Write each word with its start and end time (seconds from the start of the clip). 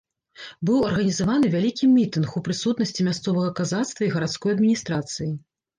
Быў 0.69 0.79
арганізаваны 0.91 1.51
вялікі 1.57 1.91
мітынг, 1.99 2.29
у 2.41 2.45
прысутнасці 2.49 3.09
мясцовага 3.11 3.55
казацтва 3.61 4.01
і 4.09 4.13
гарадской 4.19 4.51
адміністрацыі. 4.57 5.31